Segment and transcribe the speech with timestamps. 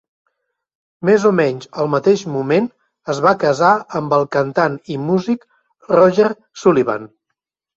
[1.09, 2.69] Més o menys al mateix moment,
[3.15, 5.47] es va casar amb el cantant i músic
[5.95, 6.33] Roger
[6.65, 7.07] Sullivan.